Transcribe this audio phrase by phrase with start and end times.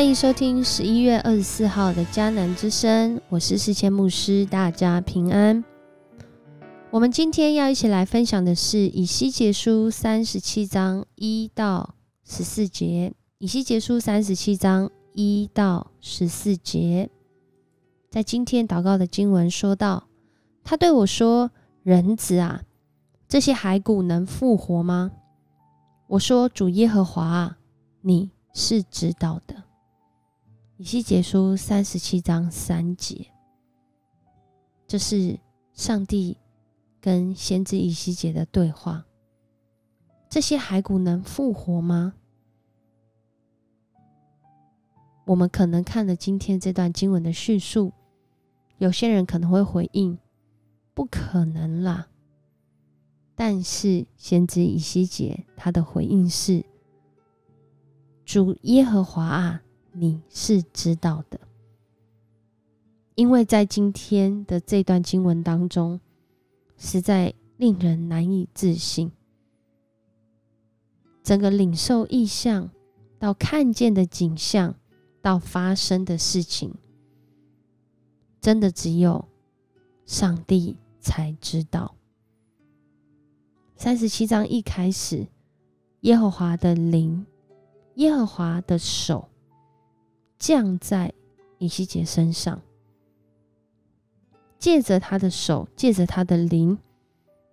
[0.00, 5.62] 欢迎收听十一月二十四号的迦南之声，我是世谦牧师，大家平安。
[6.90, 13.12] 我们今天要一起来分享的是以西结书三十七章一到十四节。
[13.36, 17.10] 以西结书三十七章一到十四节，
[18.08, 20.04] 在今天祷告的经文说到，
[20.64, 21.50] 他对我说
[21.84, 22.62] ：“人子啊，
[23.28, 25.10] 这些骸骨能复活吗？”
[26.08, 27.58] 我说：“主耶和华啊，
[28.00, 29.64] 你是知道的。”
[30.80, 33.30] 以西结书三十七章三节，
[34.86, 35.38] 这是
[35.74, 36.38] 上帝
[37.02, 39.04] 跟先知以西结的对话。
[40.30, 42.14] 这些骸骨能复活吗？
[45.26, 47.92] 我们可能看了今天这段经文的叙述，
[48.78, 50.18] 有些人可能会回应
[50.96, 52.08] ：“不可能啦。”
[53.36, 56.64] 但是先知以西结他的回应是
[58.24, 61.40] ：“主耶和华啊。”你是知道的，
[63.14, 66.00] 因为在今天的这段经文当中，
[66.76, 69.10] 实在令人难以置信。
[71.22, 72.70] 整个领受意象
[73.18, 74.74] 到看见的景象
[75.20, 76.74] 到发生的事情，
[78.40, 79.28] 真的只有
[80.06, 81.94] 上帝才知道。
[83.76, 85.26] 三十七章一开始，
[86.02, 87.26] 耶和华的灵，
[87.96, 89.29] 耶和华的手。
[90.40, 91.12] 降在
[91.58, 92.62] 以西结身上，
[94.58, 96.78] 借着他的手，借着他的灵，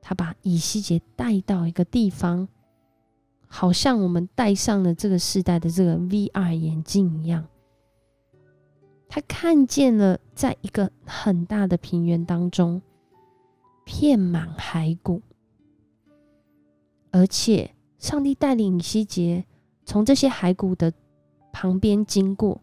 [0.00, 2.46] 他把以西结带到一个地方，
[3.48, 7.48] 好像我们戴上了这个时代的这个 VR 眼镜一样。
[9.08, 12.80] 他看见了，在一个很大的平原当中，
[13.84, 15.22] 遍满骸骨，
[17.10, 19.44] 而且上帝带领以西结
[19.84, 20.92] 从这些骸骨的
[21.52, 22.60] 旁边经过。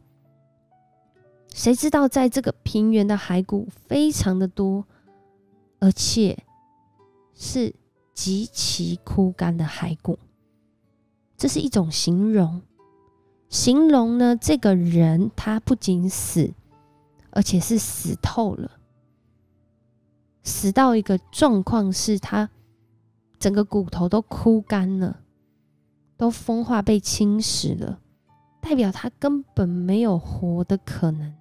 [1.54, 4.86] 谁知道，在这个平原的骸骨非常的多，
[5.80, 6.44] 而且
[7.34, 7.74] 是
[8.14, 10.18] 极其枯干的骸骨。
[11.38, 12.64] 这是一种形容，
[13.50, 16.52] 形容呢，这个人他不仅死，
[17.30, 18.72] 而且是死透了，
[20.42, 22.50] 死到一个状况是他
[23.38, 25.20] 整个骨头都枯干了，
[26.18, 28.00] 都风化被侵蚀了，
[28.60, 31.34] 代表他根本没有活的可能。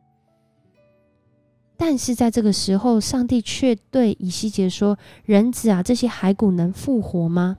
[1.84, 7.58] 但是在这个时候，上帝却对以西结说：“人子啊，这些骸骨能复活吗？”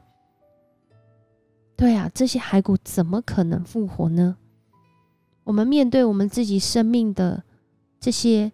[1.75, 4.37] 对啊，这些骸骨怎么可能复活呢？
[5.43, 7.43] 我们面对我们自己生命的
[7.99, 8.53] 这些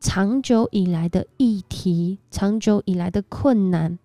[0.00, 3.98] 长久以来的议题、长久以来的困难，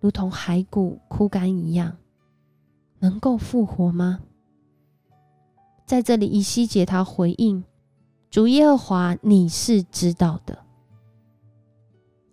[0.00, 1.96] 如同骸骨枯干一样，
[2.98, 4.20] 能够复活吗？
[5.86, 7.64] 在这里，以西结他回应。
[8.30, 10.58] 主耶和华，你是知道的，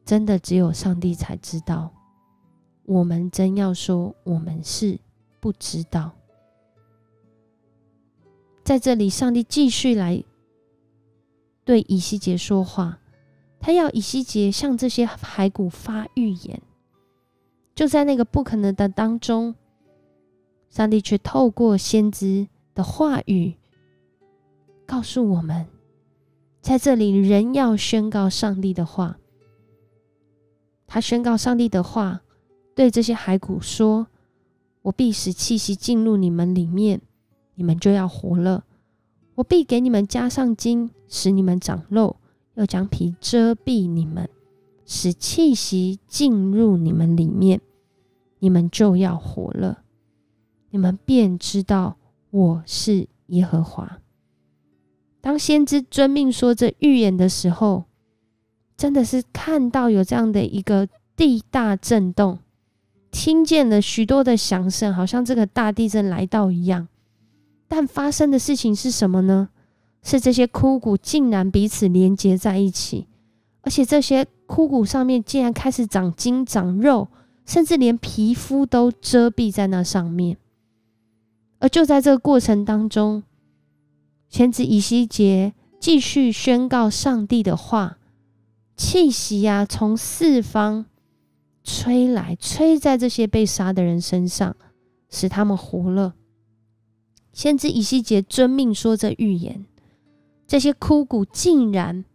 [0.03, 1.91] 真的只有上帝才知道。
[2.83, 4.99] 我们真要说，我们是
[5.39, 6.11] 不知道。
[8.63, 10.23] 在这里，上帝继续来
[11.63, 12.99] 对以西结说话，
[13.59, 16.61] 他要以西结向这些骸骨发预言。
[17.73, 19.55] 就在那个不可能的当中，
[20.69, 23.55] 上帝却透过先知的话语
[24.85, 25.65] 告诉我们。
[26.65, 29.19] 在这里，人要宣告上帝的话。
[30.87, 32.23] 他宣告上帝的话，
[32.73, 34.07] 对这些骸骨说
[34.81, 37.03] ：“我必使气息进入你们里面，
[37.53, 38.65] 你们就要活了。
[39.35, 42.15] 我必给你们加上筋，使你们长肉；
[42.55, 44.27] 又将皮遮蔽你们，
[44.87, 47.61] 使气息进入你们里面，
[48.39, 49.83] 你们就要活了。
[50.71, 51.97] 你们便知道
[52.31, 53.99] 我是耶和华。”
[55.25, 57.85] 当先知遵命说这预言的时候，
[58.77, 62.37] 真的是看到有这样的一个地大震动，
[63.09, 66.87] 听见了许多的响声，好像这个大地震来到一样。
[67.67, 69.49] 但发生的事情是什么呢？
[70.03, 73.07] 是这些枯骨竟然彼此连接在一起，
[73.61, 77.07] 而且这些枯骨上面竟然开始长筋长肉，
[77.47, 80.37] 甚至连皮肤都遮蔽在那上面。
[81.57, 83.23] 而就在这个过程当中，
[84.29, 87.97] 先知以西结继续宣告上帝的话，
[88.75, 90.85] 气息呀从四方
[91.63, 94.55] 吹来，吹在这些被杀的人身上，
[95.09, 96.15] 使他们活了。
[97.31, 99.65] 先知以西结遵命说这预言，
[100.47, 102.05] 这些枯骨竟然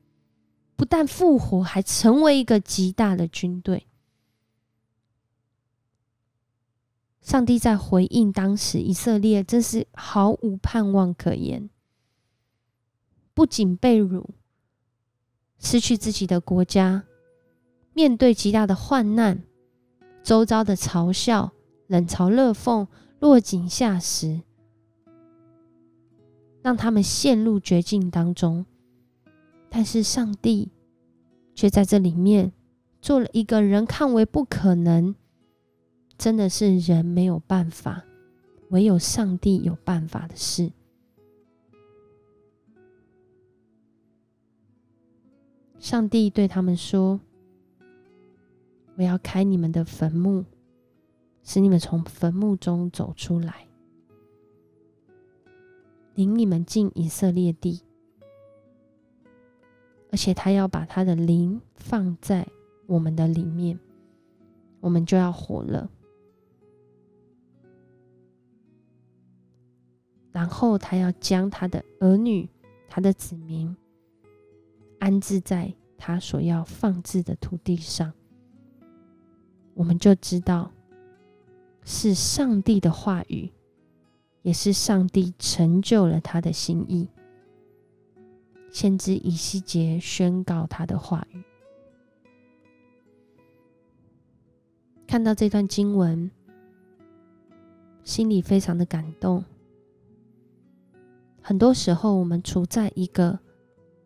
[0.77, 3.87] 不但复活，还成为一个极大的军队。
[7.21, 11.69] 上帝在回应当时以色列，真是毫无盼望可言。
[13.35, 14.31] 不仅被辱，
[15.59, 17.05] 失去自己的国家，
[17.95, 19.43] 面对极大的患难，
[20.23, 21.53] 周遭的嘲笑、
[21.87, 22.87] 冷嘲热讽、
[23.19, 24.43] 落井下石，
[26.63, 28.67] 让他们陷入绝境当中。
[29.69, 30.71] 但是上帝
[31.55, 32.53] 却在这里面
[33.01, 35.15] 做了一个人看为不可能，
[36.19, 38.05] 真的是人没有办法，
[38.71, 40.73] 唯有上帝有办法的事。
[45.81, 47.19] 上帝对他们说
[48.97, 50.45] ：“我要开你们的坟墓，
[51.43, 53.67] 使你们从坟墓中走出来，
[56.15, 57.83] 领你们进以色列地。
[60.13, 62.47] 而且他要把他的灵放在
[62.87, 63.81] 我们的里面，
[64.81, 65.91] 我们就要活了。
[70.31, 72.47] 然后他要将他的儿女、
[72.87, 73.75] 他的子民。”
[75.01, 78.13] 安置在他所要放置的土地上，
[79.75, 80.71] 我们就知道
[81.85, 83.51] 是上帝的话语，
[84.43, 87.09] 也是上帝成就了他的心意。
[88.71, 91.43] 先知以西结宣告他的话语，
[95.07, 96.31] 看到这段经文，
[98.05, 99.43] 心里非常的感动。
[101.41, 103.39] 很多时候，我们处在一个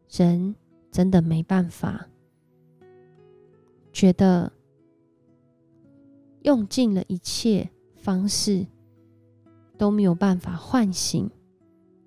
[0.09, 0.55] 人。
[0.95, 2.09] 真的没办法，
[3.93, 4.53] 觉得
[6.43, 8.65] 用尽了一切方式
[9.77, 11.29] 都没有办法唤醒、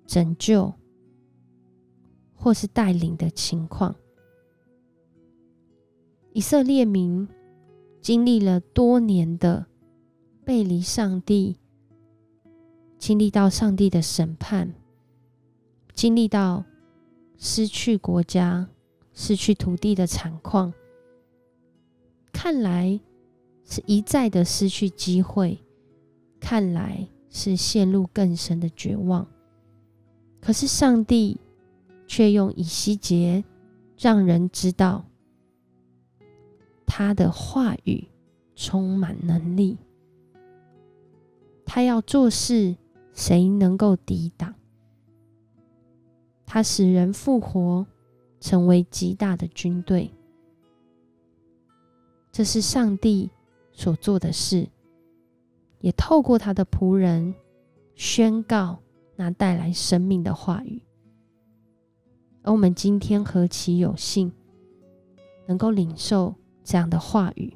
[0.06, 0.72] 拯救
[2.34, 3.94] 或是带领的情况。
[6.32, 7.28] 以色列民
[8.00, 9.66] 经历了多年的
[10.46, 11.58] 背离上帝，
[12.96, 14.72] 经历到上帝的审判，
[15.92, 16.64] 经历到
[17.36, 18.66] 失去国家。
[19.20, 20.72] 失去土地的惨况，
[22.32, 23.00] 看来
[23.64, 25.58] 是一再的失去机会，
[26.38, 29.26] 看来是陷入更深的绝望。
[30.40, 31.36] 可是上帝
[32.06, 33.42] 却用以西结
[33.98, 35.04] 让人知道，
[36.86, 38.06] 他的话语
[38.54, 39.78] 充满能力，
[41.66, 42.76] 他要做事，
[43.12, 44.54] 谁能够抵挡？
[46.46, 47.84] 他使人复活。
[48.40, 50.10] 成为极大的军队，
[52.30, 53.30] 这是上帝
[53.72, 54.68] 所做的事，
[55.80, 57.34] 也透过他的仆人
[57.94, 58.78] 宣告
[59.16, 60.80] 那带来生命的话语。
[62.42, 64.32] 而我们今天何其有幸，
[65.46, 67.52] 能够领受这样的话语，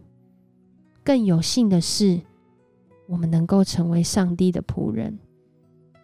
[1.05, 2.21] 更有幸的是，
[3.07, 5.19] 我们能够成为上帝的仆人，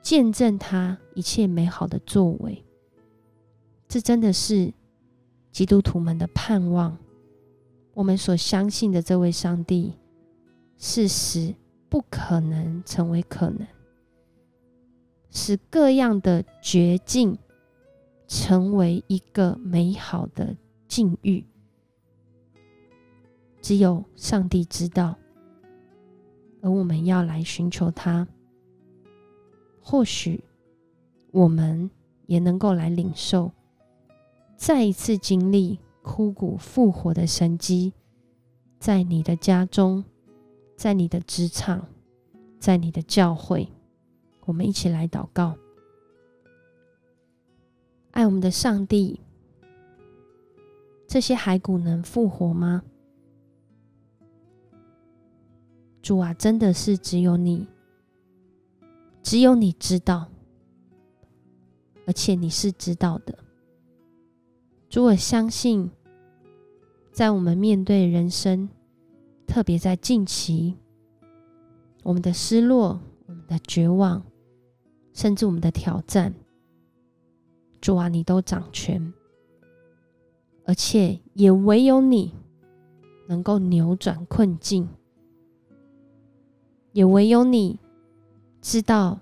[0.01, 2.65] 见证他一切美好的作为。
[3.89, 4.73] 这真的是
[5.51, 6.97] 基督徒们的盼望。
[7.95, 9.95] 我们所相信的这位上帝，
[10.77, 11.55] 事实
[11.89, 13.67] 不可能成为可能，
[15.31, 17.37] 使各样的绝境
[18.29, 20.55] 成为一个美好的
[20.87, 21.45] 境遇。
[23.61, 25.19] 只有上帝知道，
[26.61, 28.29] 而我们要来寻求他。
[29.81, 30.45] 或许
[31.33, 31.91] 我们
[32.27, 33.51] 也能够来领受。
[34.59, 37.93] 再一次经历枯骨复活的神迹，
[38.81, 40.05] 在你的家中，
[40.77, 41.87] 在你的职场，
[42.59, 43.69] 在你的教会，
[44.47, 45.57] 我们一起来祷告。
[48.11, 49.21] 爱我们的上帝，
[51.07, 52.83] 这些骸骨能复活吗？
[56.03, 57.69] 主啊，真的是只有你，
[59.23, 60.29] 只有你知道，
[62.07, 63.39] 而且你是知道的。
[64.99, 65.93] 主，我相信，
[67.13, 68.69] 在我们面对人生，
[69.47, 70.75] 特别在近期，
[72.03, 74.21] 我们的失落、我们的绝望，
[75.13, 76.35] 甚至我们的挑战，
[77.81, 79.15] 主啊，你都掌权，
[80.65, 82.35] 而且也唯有你
[83.29, 84.89] 能够扭转困境，
[86.91, 87.79] 也唯有你
[88.61, 89.21] 知道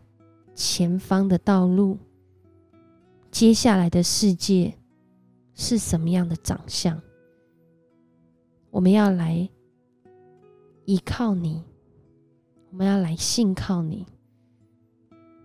[0.54, 1.99] 前方的道路，
[3.30, 4.78] 接下来的世界。
[5.57, 7.01] 是什么样的长相？
[8.71, 9.49] 我们要来
[10.85, 11.65] 依靠你，
[12.71, 14.05] 我们要来信靠你，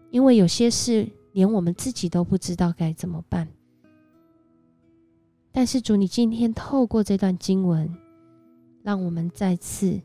[0.10, 3.48] 因为有些事连我们自己都不知道该怎么办。
[5.53, 7.89] 但是主，你今天透过这段经文，
[8.84, 9.98] 让我们再次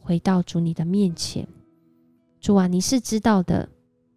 [0.00, 1.46] 回到主你的面前，
[2.40, 3.68] 主啊，你是知道的，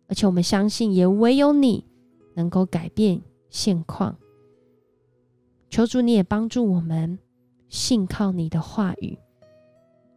[0.07, 1.85] 而且我们相信，也唯有你
[2.33, 4.17] 能够改变现况。
[5.69, 7.19] 求主，你也帮助我们
[7.69, 9.17] 信靠你的话语，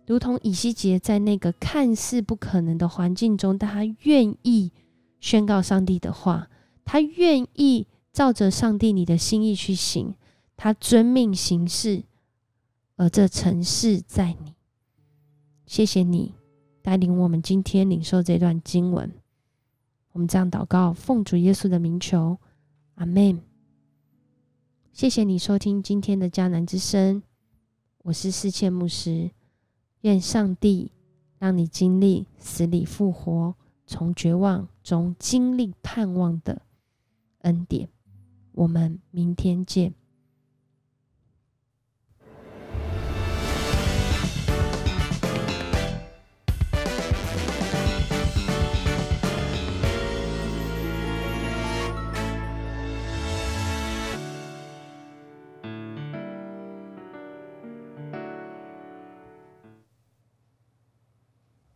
[0.06, 4.72] 如同以西结在那个看似不可能的环境中，但他愿意
[5.20, 6.48] 宣告上帝的话，
[6.84, 10.14] 他愿意照着上帝你的心意去行，
[10.56, 12.04] 他遵命行事，
[12.96, 14.54] 而这城市在你。
[15.66, 16.34] 谢谢你
[16.82, 19.12] 带领我们今天领受这段经文，
[20.12, 22.38] 我们这样祷告，奉主耶稣的名求，
[22.94, 23.51] 阿门。
[24.92, 27.22] 谢谢你收听今天的迦南之声，
[28.02, 29.30] 我是世切牧师。
[30.02, 30.92] 愿上帝
[31.38, 33.54] 让你经历死里复活，
[33.86, 36.60] 从绝望中经历盼望的
[37.38, 37.88] 恩典。
[38.52, 39.94] 我们明天见。